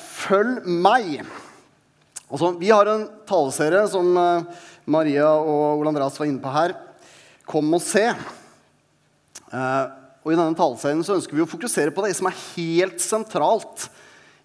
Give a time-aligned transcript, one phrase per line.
[0.00, 1.20] følg meg.
[2.26, 6.74] Altså, vi har en taleserie som eh, Maria og Ole Andreas var inne på her.
[7.46, 8.08] Kom og se.
[9.46, 9.84] Eh,
[10.26, 13.86] og I denne taleserien så ønsker vi å fokusere på det som er helt sentralt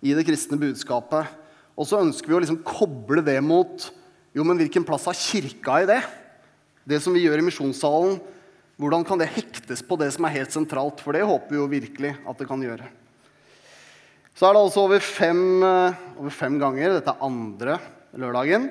[0.01, 1.31] i det kristne budskapet.
[1.73, 3.89] Og så ønsker vi å liksom koble det mot
[4.31, 5.99] jo, men hvilken plass har kirka i det?
[6.87, 8.19] Det som vi gjør i misjonssalen,
[8.79, 11.01] hvordan kan det hektes på det som er helt sentralt?
[11.03, 12.87] For det håper vi jo virkelig at det kan gjøre.
[14.37, 16.95] Så er det altså over fem, eh, over fem ganger.
[16.95, 17.77] Dette er andre
[18.15, 18.69] lørdagen.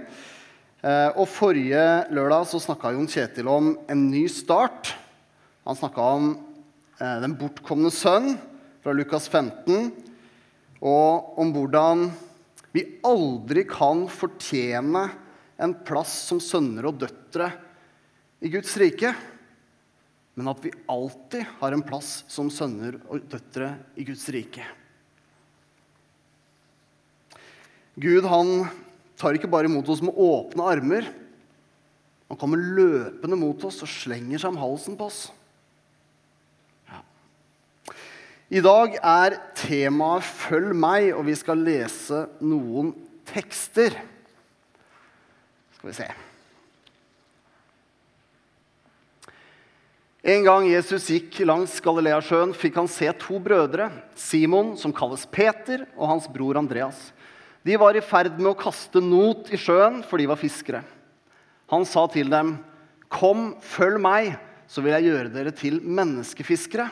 [0.81, 1.83] Eh, og forrige
[2.17, 4.95] lørdag så snakka Jon Kjetil om en ny start.
[5.69, 6.31] Han snakka om
[6.97, 8.39] eh, den bortkomne sønn
[8.81, 9.93] fra Lukas 15.
[10.81, 12.09] Og om hvordan
[12.73, 15.11] vi aldri kan fortjene
[15.61, 17.53] en plass som sønner og døtre
[18.41, 19.13] i Guds rike,
[20.39, 24.65] men at vi alltid har en plass som sønner og døtre i Guds rike.
[27.99, 28.69] Gud han
[29.19, 31.11] tar ikke bare imot oss med åpne armer.
[32.31, 35.25] Han kommer løpende mot oss og slenger seg om halsen på oss.
[36.87, 37.03] Ja.
[38.51, 42.95] I dag er temaet 'Følg meg', og vi skal lese noen
[43.27, 43.99] tekster.
[45.75, 46.11] Skal vi se
[50.23, 55.87] En gang Jesus gikk langs Galileasjøen, fikk han se to brødre, Simon, som kalles Peter,
[55.97, 57.13] og hans bror Andreas.
[57.67, 60.81] De var i ferd med å kaste not i sjøen, for de var fiskere.
[61.71, 62.59] Han sa til dem,
[63.11, 66.91] 'Kom, følg meg, så vil jeg gjøre dere til menneskefiskere.'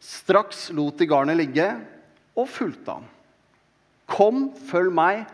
[0.00, 1.66] Straks lot de garnet ligge
[2.36, 3.04] og fulgte ham.
[4.06, 5.26] 'Kom, følg meg,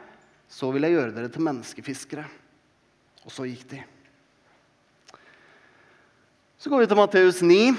[0.48, 2.30] så vil jeg gjøre dere til menneskefiskere.'
[3.24, 3.84] Og så gikk de.
[6.58, 7.76] Så går vi til Matteus 9.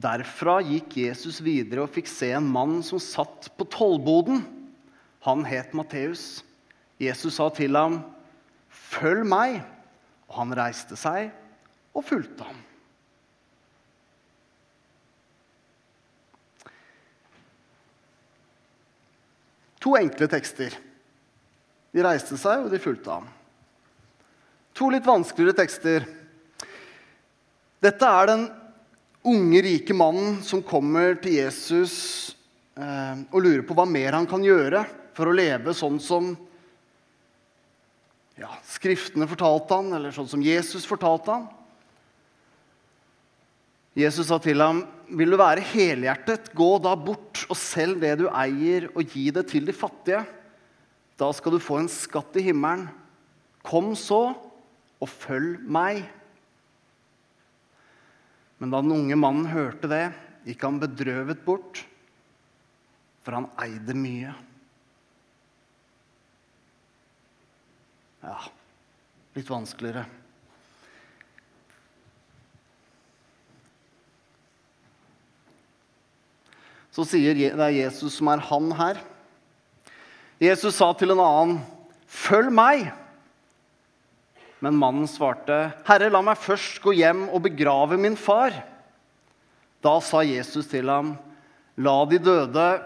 [0.00, 4.59] Derfra gikk Jesus videre og fikk se en mann som satt på tollboden.
[5.26, 6.44] Han het Matteus.
[7.00, 8.04] Jesus sa til ham,
[8.70, 9.62] 'Følg meg.'
[10.28, 11.32] Og han reiste seg
[11.94, 12.56] og fulgte ham.
[19.80, 20.76] To enkle tekster.
[21.90, 23.26] De reiste seg, og de fulgte ham.
[24.78, 26.06] To litt vanskeligere tekster.
[27.82, 28.44] Dette er den
[29.24, 32.36] unge, rike mannen som kommer til Jesus
[32.80, 34.84] og lurer på hva mer han kan gjøre
[35.16, 36.32] for å leve sånn som
[38.40, 41.48] ja, Skriftene fortalte han, eller sånn som Jesus fortalte han.
[43.98, 48.28] Jesus sa til ham, 'Vil du være helhjertet, gå da bort og selg det du
[48.30, 50.24] eier, og gi det til de fattige.'
[51.18, 52.88] 'Da skal du få en skatt i himmelen.'
[53.62, 54.32] 'Kom så,
[55.00, 56.08] og følg meg.'
[58.60, 60.14] Men da den unge mannen hørte det,
[60.46, 61.84] gikk han bedrøvet bort,
[63.24, 64.32] for han eide mye.
[68.20, 68.36] Ja,
[69.36, 70.04] litt vanskeligere.
[76.90, 78.98] Så sier det er Jesus som er han her.
[80.40, 81.60] Jesus sa til en annen,
[82.08, 82.90] 'Følg meg.'
[84.60, 88.64] Men mannen svarte, 'Herre, la meg først gå hjem og begrave min far.'
[89.80, 91.16] Da sa Jesus til ham,
[91.78, 92.82] 'La de døde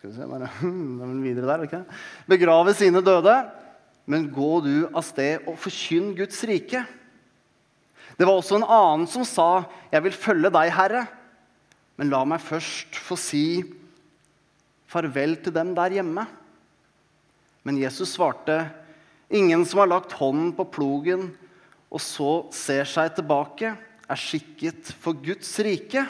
[0.00, 0.48] skal vi se, bare,
[1.20, 2.00] videre der, okay?
[2.24, 3.34] begrave sine døde,
[4.08, 6.86] men gå du av sted og forkynn Guds rike.'
[8.16, 11.08] Det var også en annen som sa, 'Jeg vil følge deg, Herre.'
[12.00, 13.60] Men la meg først få si
[14.88, 16.24] farvel til dem der hjemme.
[17.62, 18.70] Men Jesus svarte,
[19.30, 21.28] Ingen som har lagt hånden på plogen
[21.90, 23.76] og så ser seg tilbake,
[24.10, 26.02] er skikket for Guds rike.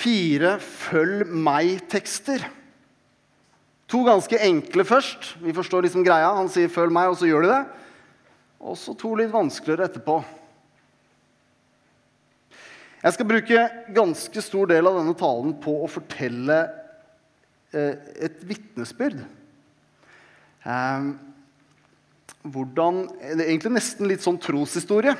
[0.00, 2.46] Fire 'følg meg'-tekster.
[3.90, 5.34] To ganske enkle først.
[5.42, 6.34] Vi forstår liksom greia.
[6.36, 7.64] Han sier 'følg meg', og så gjør de det.
[8.60, 10.24] Og så to litt vanskeligere etterpå.
[13.02, 16.58] Jeg skal bruke ganske stor del av denne talen på å fortelle
[17.72, 19.22] eh, et vitnesbyrd.
[20.64, 21.06] Eh,
[22.44, 25.16] hvordan Det er egentlig nesten litt sånn troshistorie.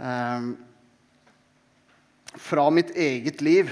[0.00, 0.40] Eh,
[2.38, 3.70] fra mitt eget liv.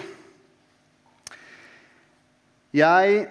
[2.77, 3.25] Jeg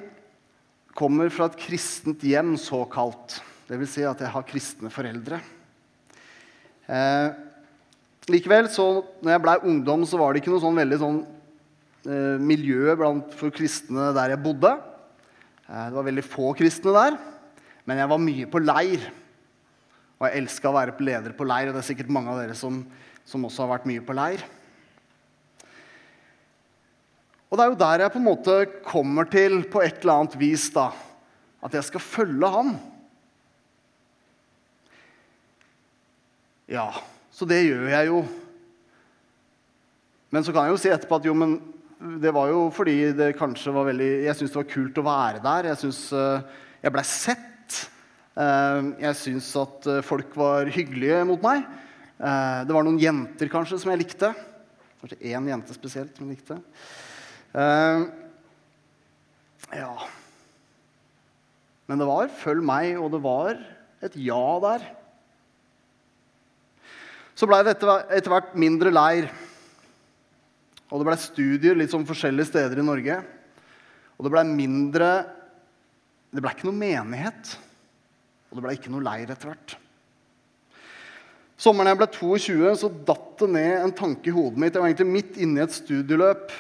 [0.98, 3.40] kommer fra et kristent hjem, såkalt.
[3.70, 3.94] Dvs.
[3.94, 5.40] Si at jeg har kristne foreldre.
[6.90, 7.30] Eh,
[8.34, 11.20] likevel, så når jeg blei ungdom, så var det ikke noe sånn veldig sånn
[12.10, 14.74] eh, miljø blant, for kristne der jeg bodde.
[15.70, 17.20] Eh, det var veldig få kristne der.
[17.88, 19.10] Men jeg var mye på leir.
[20.20, 22.58] Og jeg elska å være leder på leir, og det er sikkert mange av dere
[22.58, 22.82] som,
[23.24, 24.44] som også har vært mye på leir.
[27.50, 28.56] Og det er jo der jeg på en måte
[28.86, 30.92] kommer til på et eller annet vis da,
[31.66, 32.76] at jeg skal følge han.
[36.70, 36.92] Ja,
[37.34, 38.22] så det gjør jeg jo.
[40.30, 41.58] Men så kan jeg jo si etterpå at jo, men
[42.22, 45.42] det var jo fordi det kanskje var veldig Jeg syntes det var kult å være
[45.44, 45.72] der.
[45.72, 46.46] Jeg syns uh,
[46.84, 47.80] jeg blei sett.
[48.38, 51.66] Uh, jeg syns at uh, folk var hyggelige mot meg.
[52.20, 54.30] det var noen jenter kanskje som jeg likte.
[55.02, 56.60] Kanskje én jente spesielt som jeg likte.
[59.74, 59.94] Ja
[61.88, 63.58] Men det var 'følg meg', og det var
[64.02, 64.86] et ja der.
[67.34, 69.30] Så blei det etter hvert mindre leir.
[70.92, 73.24] Og det blei studier litt sånn forskjellige steder i Norge.
[74.18, 75.10] Og det blei mindre
[76.30, 77.58] Det blei ikke noe menighet.
[78.52, 79.72] Og det blei ikke noe leir etter hvert.
[81.58, 84.76] Sommeren jeg ble 22, så datt det ned en tanke i hodet mitt.
[84.76, 86.54] Jeg var egentlig midt inne i et studieløp.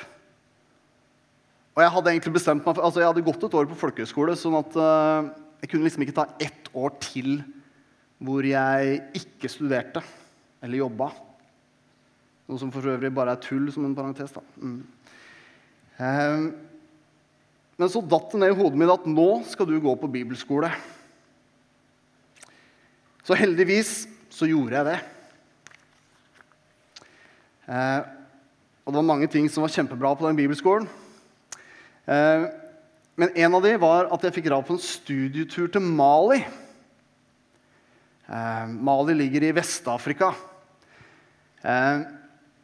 [1.79, 4.33] Og jeg hadde egentlig bestemt meg for, altså jeg hadde gått et år på folkehøyskole,
[4.35, 5.29] sånn at uh,
[5.61, 7.37] jeg kunne liksom ikke ta ett år til
[8.19, 10.03] hvor jeg ikke studerte
[10.59, 11.07] eller jobba.
[12.51, 14.35] Noe som for øvrig bare er tull, som en parentes.
[14.35, 14.43] da.
[14.59, 14.83] Mm.
[16.03, 16.45] Um,
[17.79, 20.75] men så datt det ned i hodet mitt at nå skal du gå på bibelskole.
[23.23, 24.01] Så heldigvis
[24.35, 25.01] så gjorde jeg det.
[27.71, 28.01] Uh,
[28.83, 30.91] og det var mange ting som var kjempebra på den bibelskolen.
[32.09, 32.49] Uh,
[33.19, 36.39] men en av de var at jeg fikk dra på en studietur til Mali.
[38.25, 40.31] Uh, Mali ligger i Vest-Afrika.
[41.61, 42.07] Uh,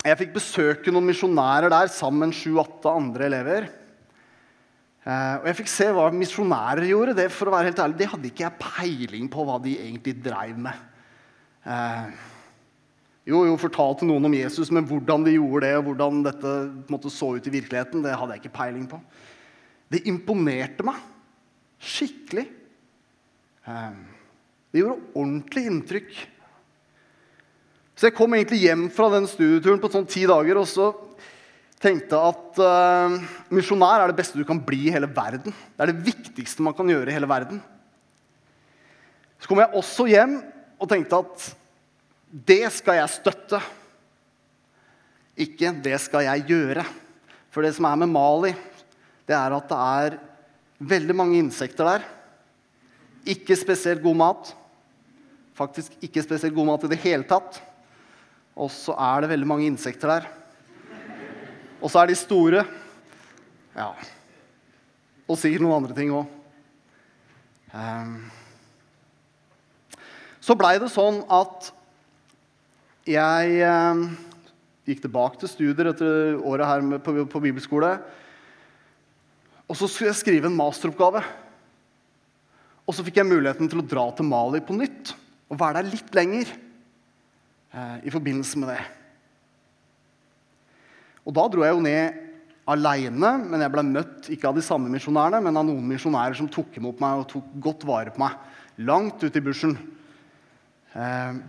[0.05, 3.73] jeg fikk besøke noen misjonærer der sammen med sju-åtte andre elever.
[5.05, 7.13] Og jeg fikk se hva misjonærer gjorde.
[7.17, 10.15] Det for å være helt ærlig, det hadde ikke jeg peiling på hva de egentlig
[10.25, 10.77] dreiv med.
[13.25, 16.53] Jo, jo, fortalte noen om Jesus, men hvordan de gjorde det, og hvordan dette
[16.93, 18.99] måtte, så ut i virkeligheten, det hadde jeg ikke peiling på.
[19.91, 21.01] Det imponerte meg
[21.85, 22.45] skikkelig.
[23.65, 23.93] Uh,
[24.73, 26.15] det gjorde ordentlig inntrykk.
[27.95, 30.89] Så jeg kom egentlig hjem fra den studieturen på sånn ti dager og så
[31.81, 33.15] tenkte at uh,
[33.53, 35.53] misjonær er det beste du kan bli i hele verden.
[35.53, 37.61] Det er det viktigste man kan gjøre i hele verden.
[39.39, 40.39] Så kom jeg også hjem
[40.81, 41.49] og tenkte at
[42.49, 43.59] det skal jeg støtte.
[45.35, 46.85] Ikke 'det skal jeg gjøre'.
[47.51, 48.55] For det som er med Mali,
[49.25, 50.17] det er at det er
[50.79, 52.05] veldig mange insekter der.
[53.25, 54.51] Ikke spesielt god mat.
[55.55, 57.61] Faktisk ikke spesielt god mat i det hele tatt.
[58.55, 60.27] Og så er det veldig mange insekter der.
[61.81, 62.65] Og så er de store.
[63.75, 63.89] Ja.
[65.27, 66.29] Og sikkert noen andre ting òg.
[67.75, 68.19] Ehm.
[70.39, 71.71] Så blei det sånn at
[73.09, 74.03] jeg um,
[74.85, 77.95] gikk tilbake til studier etter året her på bibelskole.
[79.65, 81.23] Og så skulle jeg skrive en masteroppgave.
[82.85, 85.15] Og så fikk jeg muligheten til å dra til Mali på nytt
[85.49, 86.51] og være der litt lenger.
[87.75, 88.83] Eh, i forbindelse med det.
[91.25, 92.21] Og da dro jeg jo ned
[92.71, 96.47] aleine, men jeg ble møtt ikke av de samme misjonærene, men av noen misjonærer som
[96.49, 98.37] tok imot meg og tok godt vare på meg.
[98.87, 99.75] Langt ute i bushen.
[100.95, 101.41] Eh,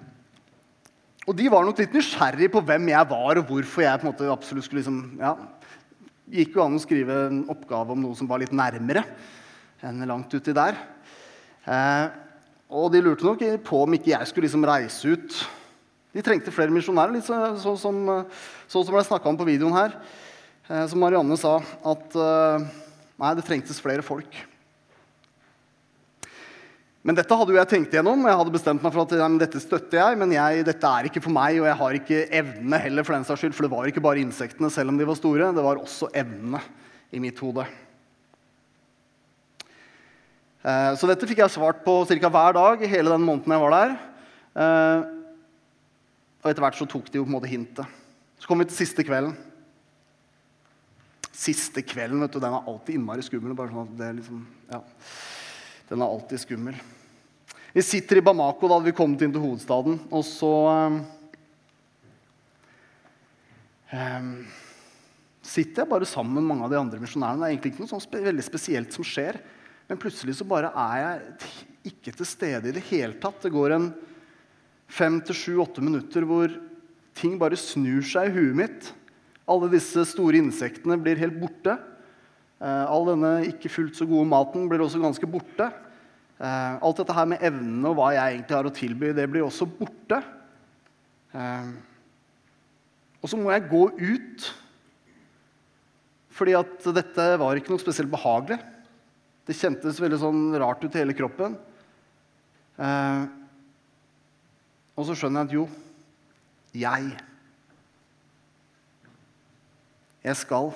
[1.27, 4.13] og de var nok litt nysgjerrige på hvem jeg var, og hvorfor jeg på en
[4.13, 5.33] måte absolutt skulle liksom, ja,
[6.33, 9.05] gikk jo an å skrive en oppgave om noe som var litt nærmere
[9.85, 10.79] enn langt uti der.
[11.67, 12.07] Eh,
[12.73, 15.39] og de lurte nok på om ikke jeg skulle liksom reise ut
[16.17, 17.99] de trengte flere misjonærer, litt sånn så, som,
[18.65, 19.97] så, som det snakka om på videoen her.
[20.67, 22.65] Eh, som Marianne sa, at eh,
[23.21, 24.39] nei, det trengtes flere folk.
[27.07, 28.25] Men dette hadde jo jeg tenkt igjennom.
[28.27, 31.23] Jeg hadde bestemt meg for at ja, dette støtter jeg, men jeg, dette er ikke
[31.23, 33.55] for meg, og jeg har ikke evnene heller, for den saks skyld.
[33.55, 35.53] For det var ikke bare insektene, selv om de var store.
[35.55, 36.59] Det var også evnene
[37.15, 37.63] i mitt hode.
[40.67, 42.33] Eh, så dette fikk jeg svart på ca.
[42.41, 43.95] hver dag hele den måneden jeg var der.
[46.43, 47.87] Og etter hvert så tok de jo på en måte hintet.
[48.43, 49.39] Så kom vi til siste kvelden.
[51.31, 53.55] Siste kvelden vet du, den er alltid innmari skummel.
[53.55, 54.43] bare sånn at det liksom,
[54.75, 54.83] ja,
[55.87, 56.79] Den er alltid skummel.
[57.77, 59.99] Vi sitter i Bamako da hadde vi kommet inn til hovedstaden.
[60.11, 60.53] Og så
[63.93, 64.33] um,
[65.47, 67.43] sitter jeg bare sammen med mange av de andre misjonærene.
[67.43, 69.39] Det er egentlig ikke noe sånn spe veldig spesielt som skjer.
[69.87, 71.51] Men plutselig så bare er jeg
[71.93, 73.45] ikke til stede i det hele tatt.
[73.45, 73.91] Det går en
[74.91, 76.51] fem til sju-åtte minutter hvor
[77.17, 78.91] ting bare snur seg i huet mitt.
[79.47, 81.77] Alle disse store insektene blir helt borte.
[82.57, 85.69] Eh, all denne ikke fullt så gode maten blir også ganske borte.
[86.41, 89.45] Eh, alt dette her med evnene og hva jeg egentlig har å tilby, det blir
[89.45, 90.23] også borte.
[91.37, 91.69] Eh,
[93.21, 94.49] og så må jeg gå ut
[96.37, 98.59] fordi at dette var ikke noe spesielt behagelig.
[99.49, 101.55] Det kjentes veldig sånn rart ut i hele kroppen.
[104.93, 105.65] Og så skjønner jeg at jo,
[106.77, 107.15] jeg
[110.27, 110.75] Jeg skal.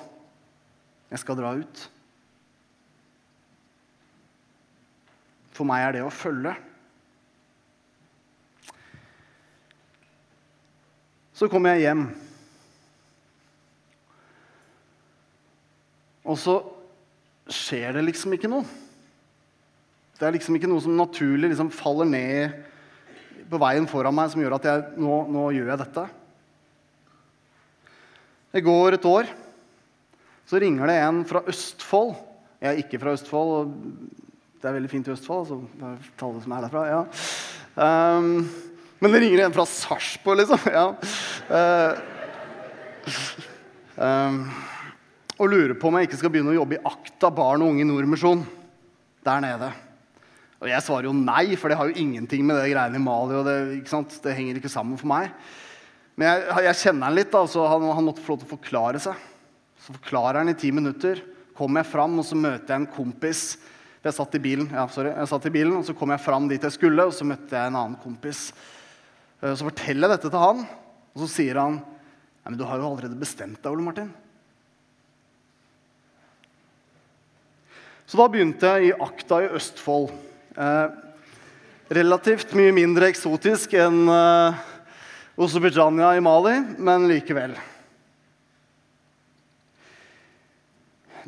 [1.11, 1.85] Jeg skal dra ut.
[5.51, 6.53] For meg er det å følge.
[11.35, 12.05] Så kommer jeg hjem.
[16.31, 16.55] Og så
[17.51, 18.63] skjer det liksom ikke noe.
[20.15, 22.59] Det er liksom ikke noe som naturlig liksom faller ned
[23.51, 26.03] på veien foran meg som gjør at jeg, nå, nå gjør jeg dette.
[28.53, 29.31] Det går et år.
[30.51, 32.09] Så ringer det en fra Østfold.
[32.59, 33.51] Jeg er ikke fra Østfold.
[33.55, 33.69] og
[34.59, 35.45] Det er veldig fint i Østfold.
[35.47, 37.05] så det er tallet som er derfra, ja.
[37.71, 38.49] Um,
[38.99, 40.59] men det ringer en fra Sarpsborg, liksom.
[40.75, 40.91] Ja.
[41.47, 41.93] Uh,
[43.95, 44.43] um,
[45.39, 47.85] og lurer på om jeg ikke skal begynne å jobbe i Akta barn og unge
[47.85, 48.43] i Nordmisjon.
[49.23, 49.71] Der nede.
[50.59, 53.39] Og jeg svarer jo nei, for det har jo ingenting med det greiene i Mali
[53.39, 55.31] og det, det henger ikke sammen for meg.
[56.19, 58.57] Men jeg, jeg kjenner han litt, da, så han, han, måtte få lov til å
[58.59, 59.29] forklare seg.
[59.81, 61.23] Så forklarer han i ti minutter.
[61.57, 63.43] Kommer jeg fram, og så møter jeg en kompis.
[64.01, 66.47] Jeg satt i bilen, ja, sorry, jeg satt i bilen, og så kom jeg fram
[66.49, 68.47] dit jeg skulle, og så møtte jeg en annen kompis.
[69.41, 70.63] Eh, så forteller jeg dette til han,
[71.13, 71.81] og så sier han
[72.41, 74.07] Nei, men du har jo allerede bestemt deg, Ole Martin.
[78.09, 80.09] Så da begynte jeg i Akta i Østfold.
[80.57, 80.95] Eh,
[81.93, 84.63] relativt mye mindre eksotisk enn eh,
[85.37, 87.53] Osebijania i Mali, men likevel.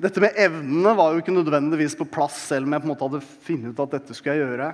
[0.01, 3.05] Dette med evnene var jo ikke nødvendigvis på plass, selv om jeg på en måte
[3.05, 4.71] hadde funnet ut at dette skulle jeg gjøre.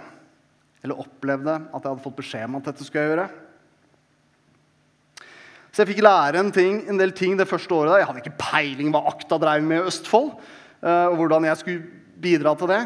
[0.86, 3.30] Eller opplevde at jeg hadde fått beskjed om at dette skulle jeg gjøre.
[5.70, 8.00] Så jeg fikk lære en, ting, en del ting det første året.
[8.00, 10.32] Jeg hadde ikke peiling hva Akta drev med i Østfold.
[10.80, 12.80] Eh, og hvordan jeg skulle bidra til det.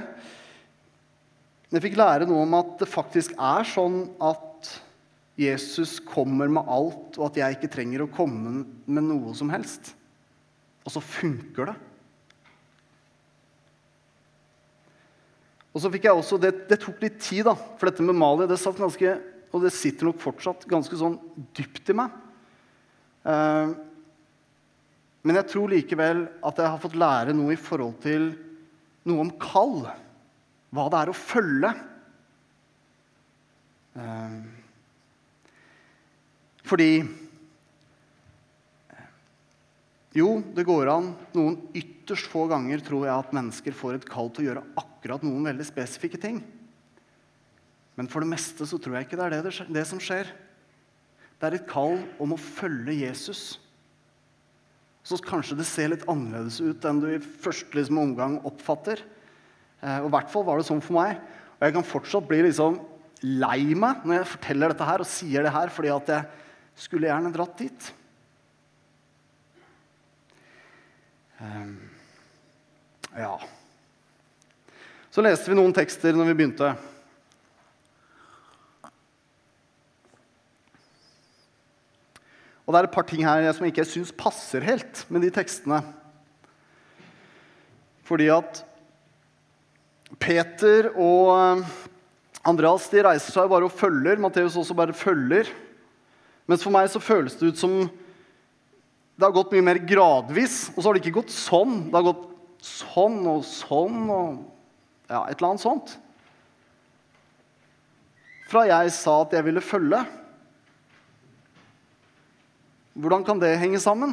[1.70, 4.74] Men jeg fikk lære noe om at det faktisk er sånn at
[5.40, 9.94] Jesus kommer med alt, og at jeg ikke trenger å komme med noe som helst.
[10.86, 11.78] Og så funker det.
[15.74, 18.48] Og så fikk jeg også, Det, det tok litt tid, da, for dette med Mali
[18.50, 19.16] det satt ganske,
[19.54, 21.18] og det sitter nok fortsatt ganske sånn
[21.58, 22.14] dypt i meg.
[23.24, 23.74] Uh,
[25.24, 28.34] men jeg tror likevel at jeg har fått lære noe i forhold til
[29.08, 29.86] noe om kall.
[30.74, 31.72] Hva det er å følge.
[33.94, 34.36] Eh,
[36.66, 36.90] fordi
[40.14, 41.12] Jo, det går an.
[41.34, 45.26] Noen ytterst få ganger tror jeg at mennesker får et kall til å gjøre akkurat
[45.26, 46.44] noen veldig spesifikke ting.
[47.98, 50.30] Men for det meste så tror jeg ikke det er det, det som skjer.
[51.38, 53.58] Det er et kall om å følge Jesus.
[55.04, 59.02] Så kanskje det ser litt annerledes ut enn du i første liksom, omgang oppfatter.
[59.82, 61.20] Eh, og I hvert fall var det sånn for meg.
[61.58, 62.80] Og jeg kan fortsatt bli liksom
[63.24, 67.10] lei meg når jeg forteller dette her og sier det her, fordi at jeg skulle
[67.10, 67.92] gjerne dratt dit.
[71.33, 71.33] Um,
[73.14, 73.34] ja
[75.12, 76.70] Så leste vi noen tekster når vi begynte.
[82.64, 85.32] Og det er et par ting her som jeg ikke syns passer helt med de
[85.36, 85.82] tekstene.
[88.08, 88.64] Fordi at
[90.22, 91.74] Peter og eh,
[92.48, 94.20] Andreas de reiser seg bare og følger.
[94.22, 95.52] Matteus også bare følger.
[96.48, 97.78] Mens for meg så føles det ut som
[99.24, 100.66] det har gått mye mer gradvis.
[100.74, 101.86] Og så har det ikke gått sånn.
[101.88, 102.26] Det har gått
[102.60, 104.42] sånn og sånn og
[105.08, 105.94] ja, et eller annet sånt.
[108.52, 110.02] Fra jeg sa at jeg ville følge
[112.94, 114.12] hvordan kan det henge sammen?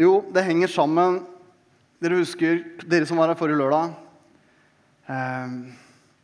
[0.00, 1.18] Jo, det henger sammen
[2.00, 3.92] Dere husker, dere som var her forrige lørdag
[5.08, 5.52] eh,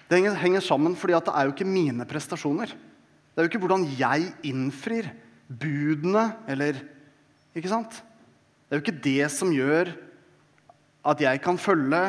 [0.09, 2.73] Det henger sammen fordi det er jo ikke mine prestasjoner.
[3.33, 5.09] Det er jo ikke hvordan jeg innfrir
[5.49, 6.81] budene eller
[7.57, 7.99] Ikke sant?
[8.69, 9.93] Det er jo ikke det som gjør
[11.05, 12.03] at jeg kan følge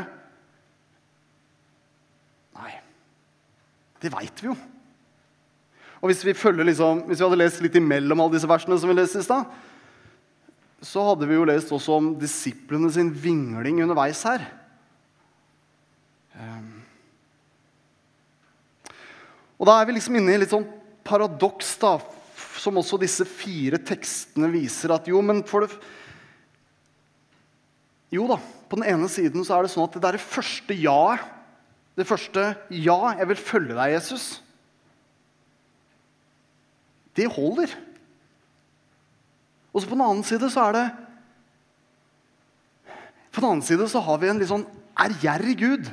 [2.54, 2.76] Nei,
[4.04, 4.56] det veit vi jo.
[6.04, 8.96] Og hvis vi, liksom, hvis vi, hadde lest litt imellom alle disse versene, som vi
[8.96, 9.48] leste i stad,
[10.84, 14.44] så hadde vi jo lest også om disiplene sin vingling underveis her.
[16.36, 16.84] Um.
[19.58, 20.68] Og da er vi liksom inne i litt sånn
[21.04, 21.98] paradoks, da,
[22.60, 24.94] som også disse fire tekstene viser.
[24.96, 25.76] At jo, men for det
[28.14, 28.38] Jo da,
[28.70, 31.30] på den ene siden så er det sånn at det derre første ja-et
[31.98, 34.44] Det første 'ja, jeg vil følge deg, Jesus'
[37.18, 37.74] det holder.
[39.74, 40.86] Og så på den annen side så er det
[43.34, 45.88] På den annen side så har vi en litt sånn ærgjerrig Gud.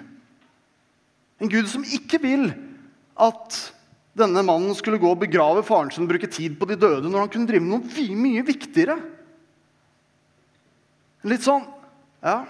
[1.40, 2.50] En Gud som ikke vil
[3.16, 3.60] at
[4.18, 7.24] denne mannen skulle gå og begrave faren sin og bruke tid på de døde når
[7.24, 8.98] han kunne drive med noe mye viktigere.
[11.28, 11.66] Litt sånn
[12.24, 12.42] Ja.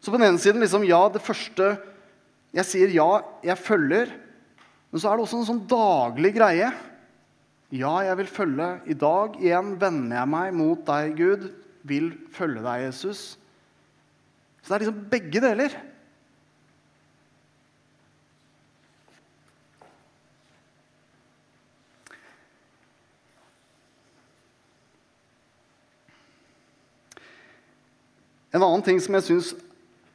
[0.00, 1.78] Så på den ene siden liksom ja, det første
[2.54, 4.10] Jeg sier ja, jeg følger.
[4.90, 6.68] Men så er det også en sånn daglig greie.
[7.74, 8.68] Ja, jeg vil følge.
[8.86, 11.48] I dag igjen vender jeg meg mot deg, Gud.
[11.82, 13.22] Vil følge deg, Jesus.
[14.62, 15.74] Så det er liksom begge deler.
[28.54, 29.54] En annen ting som jeg syns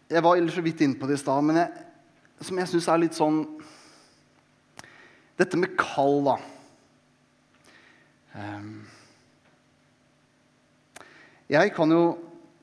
[0.09, 1.83] Jeg var så vidt inne på det i stad, men jeg,
[2.47, 3.43] som jeg syns er litt sånn
[5.39, 6.37] Dette med kall, da.
[8.39, 8.73] Um,
[11.49, 12.01] jeg kan jo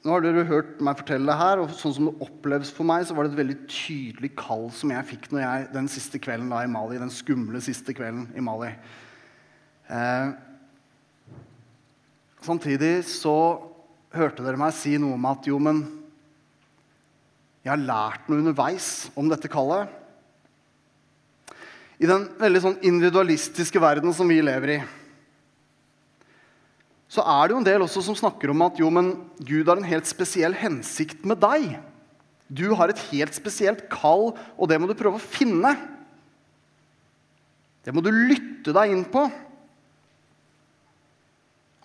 [0.07, 3.03] Nå har dere hørt meg fortelle det her, og sånn som det oppleves for meg,
[3.09, 6.53] så var det et veldig tydelig kall som jeg fikk når jeg, den siste kvelden
[6.53, 7.01] da i Mali.
[7.01, 8.69] Den skumle siste kvelden i Mali.
[9.91, 10.29] Eh,
[12.47, 13.35] samtidig så
[14.17, 15.85] hørte dere meg si noe om at jo, men
[17.67, 19.91] jeg har lært noe underveis om dette kallet.
[21.99, 24.79] I den veldig sånn individualistiske verden som vi lever i,
[27.11, 29.79] så er det jo en del også som snakker om at jo, men Gud har
[29.79, 31.77] en helt spesiell hensikt med deg.
[32.47, 35.73] Du har et helt spesielt kall, og det må du prøve å finne.
[37.87, 39.27] Det må du lytte deg inn på.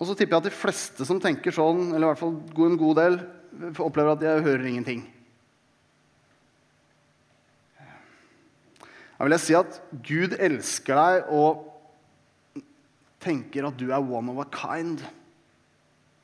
[0.02, 2.80] Og så tipper jeg at de fleste som tenker sånn, eller i hvert fall en
[2.82, 3.18] god del,
[3.86, 5.04] opplever at jeg hører ingenting.
[9.14, 9.76] Da vil jeg si at
[10.08, 11.68] Gud elsker deg og
[13.22, 15.04] tenker at du er one of a kind.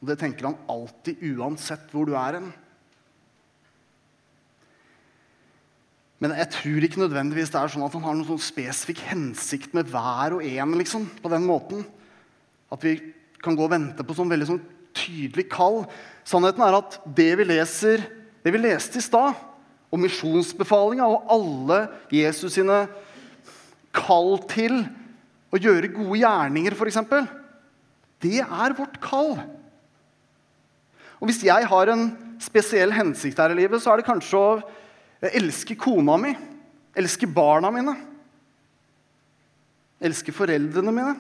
[0.02, 2.50] Og det tenker han alltid, uansett hvor du er hen.
[6.18, 9.78] Men jeg tror ikke nødvendigvis det er sånn at han har noen sånn spesifikk hensikt
[9.78, 10.74] med hver og en.
[10.82, 11.86] liksom, på den måten.
[12.74, 12.98] At vi
[13.44, 14.64] kan gå og vente på sånn veldig sånn
[14.98, 15.84] tydelig kall.
[16.28, 18.04] Sannheten er at det vi leser,
[18.44, 19.38] det vi leste i stad,
[19.88, 22.86] og misjonsbefalinga og alle Jesus sine
[23.96, 24.82] kall til
[25.54, 27.00] å gjøre gode gjerninger, f.eks.,
[28.26, 29.36] det er vårt kall.
[31.22, 32.10] Og hvis jeg har en
[32.42, 36.34] spesiell hensikt her i livet, så er det kanskje å elske kona mi,
[36.98, 37.94] elske barna mine,
[40.02, 41.16] elske foreldrene mine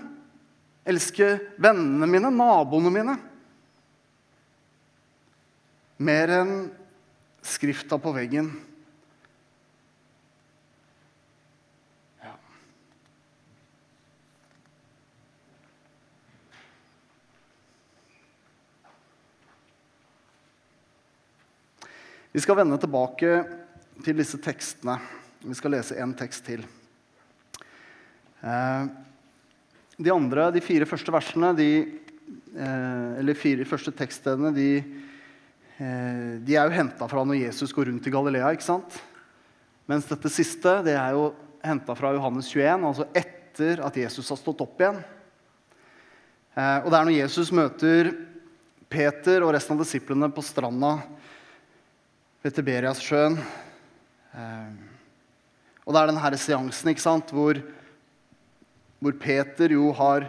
[0.88, 3.18] elske vennene mine, naboene mine.
[5.98, 6.52] Mer enn
[7.48, 8.52] skrifta på veggen.
[12.22, 12.36] Ja.
[22.32, 23.42] Vi skal vende tilbake
[24.06, 25.00] til disse tekstene.
[25.42, 26.64] Vi skal lese en tekst til.
[28.46, 29.07] Eh,
[29.98, 31.70] de andre, de fire første versene, de,
[32.54, 34.72] eh, eller fire første tekststedene, de,
[35.80, 38.52] eh, de er jo henta fra når Jesus går rundt i Galilea.
[38.54, 39.02] ikke sant?
[39.88, 41.34] Mens dette siste det er jo
[41.64, 45.04] henta fra Johannes 21, altså etter at Jesus har stått opp igjen.
[46.56, 48.14] Eh, og det er når Jesus møter
[48.90, 51.02] Peter og resten av disiplene på stranda
[52.44, 53.38] ved Tiberias sjøen.
[55.88, 57.58] og det er denne seansen ikke sant, hvor
[59.00, 60.26] hvor Peter jo har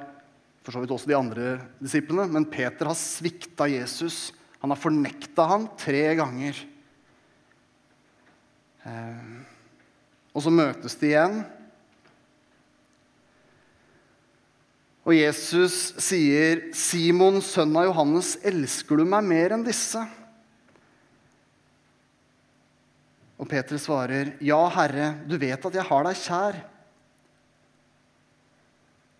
[0.69, 4.35] for så vidt også de andre disiplene, men Peter har svikta Jesus.
[4.61, 6.59] Han har fornekta han tre ganger.
[8.85, 9.31] Eh,
[10.37, 11.41] og så møtes de igjen.
[15.09, 20.05] Og Jesus sier, 'Simon, sønn av Johannes, elsker du meg mer enn disse?'
[23.41, 26.61] Og Peter svarer, 'Ja, Herre, du vet at jeg har deg kjær.'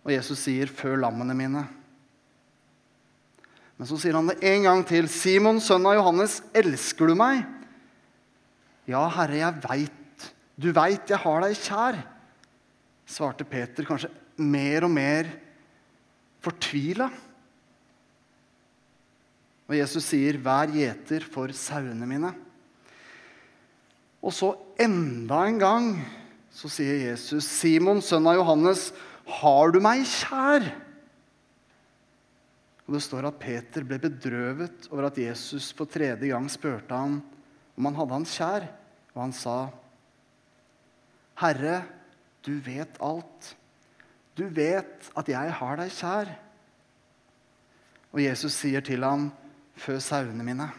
[0.05, 1.67] Og Jesus sier, 'Før lammene mine'.
[3.77, 5.07] Men så sier han det en gang til.
[5.07, 7.45] 'Simon, sønn av Johannes, elsker du meg?'
[8.87, 10.33] 'Ja, Herre, jeg veit.
[10.59, 12.03] Du veit jeg har deg kjær',
[13.07, 15.29] svarte Peter, kanskje mer og mer
[16.41, 17.09] fortvila.
[19.69, 22.35] Og Jesus sier, 'Vær gjeter for sauene mine'.
[24.21, 25.85] Og så enda en gang
[26.51, 28.91] så sier Jesus, 'Simon, sønn av Johannes',
[29.29, 30.71] 'Har du meg kjær?'
[32.87, 37.19] Og Det står at Peter ble bedrøvet over at Jesus for tredje gang spurte ham
[37.77, 38.65] om han hadde han kjær.
[39.13, 39.69] Og han sa,
[41.37, 41.83] 'Herre,
[42.41, 43.55] du vet alt.
[44.35, 46.35] Du vet at jeg har deg kjær.'
[48.11, 49.31] Og Jesus sier til ham,
[49.77, 50.73] 'Fø sauene mine'.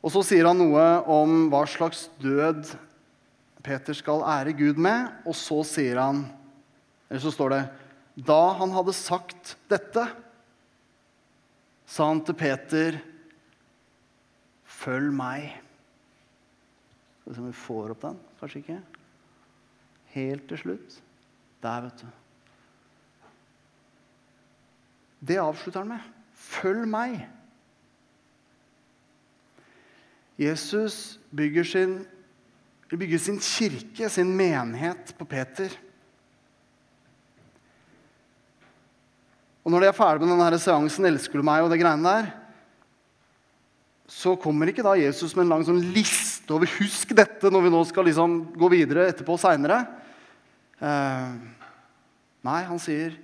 [0.00, 2.72] Og så sier han noe om hva slags død
[3.62, 6.24] Peter skal ære Gud med, og så sier han
[7.10, 7.62] Eller så står det
[8.26, 10.06] Da han hadde sagt dette,
[11.86, 13.00] sa han til Peter,
[14.80, 15.58] 'Følg meg'.
[17.20, 18.18] Skal vi se om vi får opp den.
[18.40, 18.78] Kanskje ikke.
[20.14, 21.02] Helt til slutt.
[21.62, 22.06] Der, vet du.
[25.20, 26.00] Det avslutter han med.
[26.34, 27.26] 'Følg meg'.
[30.38, 32.06] Jesus bygger sin,
[32.98, 35.70] bygger sin kirke, sin menighet, på Peter.
[39.62, 42.32] Og når de er ferdig med denne seansen 'Elsker du meg?' og det greiene der,
[44.10, 47.70] så kommer ikke da Jesus med en lang sånn liste over 'husk dette' når vi
[47.70, 49.86] nå skal liksom gå videre etterpå seinere.
[50.82, 51.38] Uh,
[52.42, 53.14] nei, han sier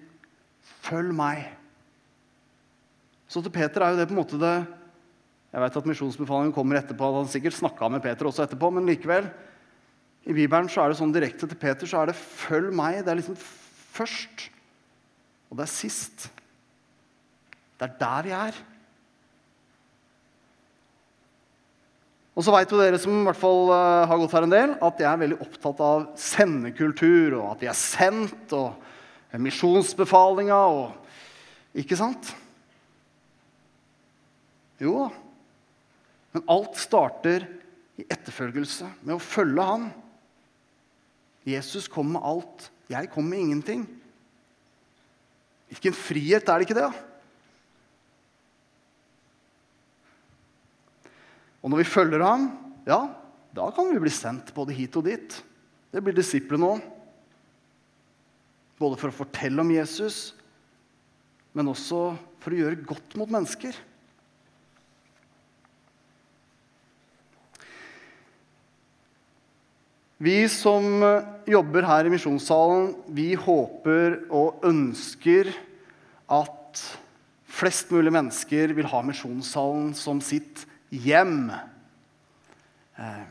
[0.87, 1.51] 'følg meg'.
[3.27, 4.67] Så til Peter er jo det på en måte det
[5.53, 7.17] Jeg vet at misjonsbefalingen kommer etterpå.
[7.17, 9.31] Han sikkert snakka med Peter også etterpå, men likevel.
[10.27, 13.05] I Bibelen så er det sånn direkte til Peter så er det 'følg meg'.
[13.05, 14.51] Det er liksom først.
[15.51, 16.31] Og det er sist.
[17.79, 18.55] Det er der vi er.
[22.37, 24.75] Og så vet jo dere som i hvert fall uh, har gått her en del,
[24.85, 28.75] at jeg er veldig opptatt av sendekultur, og at vi er sendt, og
[29.41, 31.03] misjonsbefalinga og
[31.77, 32.31] Ikke sant?
[34.81, 35.09] Jo da.
[36.33, 37.45] Men alt starter
[38.01, 39.91] i etterfølgelse, med å følge Han.
[41.47, 42.71] Jesus kom med alt.
[42.91, 43.85] Jeg kom med ingenting.
[45.71, 46.89] Hvilken frihet er det ikke det?
[46.91, 47.07] da?
[51.63, 52.45] Og når vi følger ham,
[52.87, 53.01] ja,
[53.51, 55.39] da kan vi bli sendt både hit og dit.
[55.91, 56.85] Det blir disiplene òg.
[58.79, 60.37] Både for å fortelle om Jesus,
[61.57, 62.13] men også
[62.45, 63.75] for å gjøre godt mot mennesker.
[70.17, 71.03] Vi som
[71.45, 75.51] jobber her i misjonssalen, vi håper og ønsker
[76.33, 76.81] at
[77.57, 81.51] flest mulig mennesker vil ha misjonssalen som sitt hjem.
[82.97, 83.27] Eh,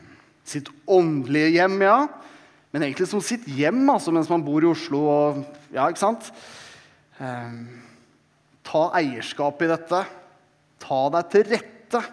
[0.46, 1.98] sitt åndelige hjem, ja.
[2.70, 5.02] Men egentlig som sitt hjem altså, mens man bor i Oslo.
[5.10, 5.42] Og,
[5.74, 6.30] ja, ikke sant?
[7.18, 7.58] Eh,
[8.66, 10.04] ta eierskap i dette.
[10.86, 12.04] Ta deg til rette.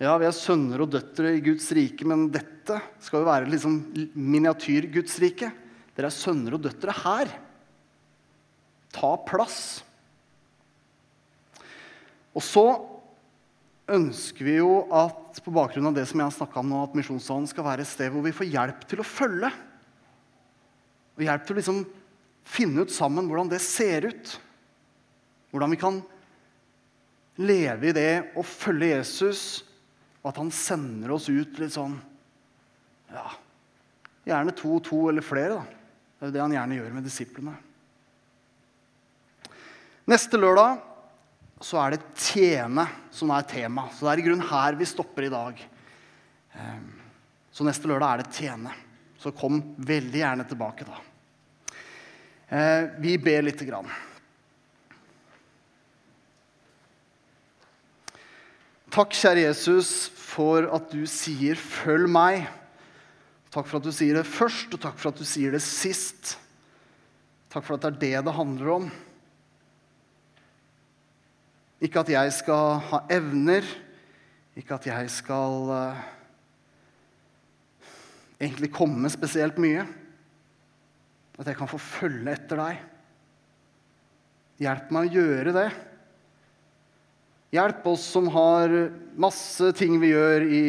[0.00, 3.74] Ja, vi er sønner og døtre i Guds rike, men dette skal jo være liksom
[4.16, 5.50] miniatyr-Guds rike.
[5.92, 7.34] Dere er sønner og døtre her.
[8.96, 9.60] Ta plass.
[12.32, 12.64] Og så
[13.92, 16.96] ønsker vi jo at på bakgrunn av det som jeg har snakka om nå, at
[16.96, 19.52] Misjonssalen skal være et sted hvor vi får hjelp til å følge.
[21.18, 21.86] Og hjelp til å liksom
[22.48, 24.36] finne ut sammen hvordan det ser ut.
[25.52, 26.04] Hvordan vi kan
[27.44, 29.42] leve i det og følge Jesus,
[30.20, 31.96] og at han sender oss ut litt sånn
[33.10, 33.26] Ja,
[34.28, 35.56] gjerne to to eller flere.
[35.58, 35.64] da.
[36.20, 37.54] Det er jo det han gjerne gjør med disiplene.
[40.06, 40.78] Neste lørdag
[41.60, 43.88] så er det 'tjene' som er tema.
[43.90, 45.58] Så det er i grunnen her vi stopper i dag.
[46.54, 46.92] Ehm,
[47.52, 48.74] så neste lørdag er det 'tjene'.
[49.18, 50.96] Så kom veldig gjerne tilbake da.
[52.48, 53.86] Eh, vi ber lite grann.
[58.90, 62.48] Takk, kjære Jesus, for at du sier 'følg meg'.
[63.50, 66.38] Takk for at du sier det først, og takk for at du sier det sist.
[67.50, 68.90] Takk for at det er det det handler om.
[71.80, 73.62] Ikke at jeg skal ha evner,
[74.56, 76.02] ikke at jeg skal uh,
[78.40, 79.86] egentlig komme spesielt mye.
[81.38, 82.82] At jeg kan få følge etter deg.
[84.58, 85.89] Hjelp meg å gjøre det.
[87.50, 88.70] Hjelp oss som har
[89.18, 90.64] masse ting vi gjør i,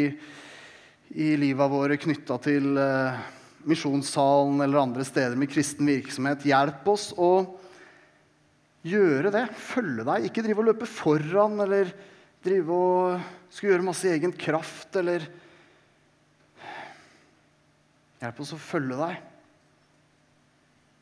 [1.13, 3.20] i livet våre knytta til eh,
[3.70, 6.41] misjonssalen eller andre steder med kristen virksomhet.
[6.50, 7.34] Hjelp oss å
[8.82, 9.46] gjøre det.
[9.62, 10.26] Følge deg.
[10.26, 11.94] Ikke drive og løpe foran eller
[12.41, 15.30] drive og skulle gjøre masse egen kraft eller
[18.22, 19.31] Hjelp oss å følge deg.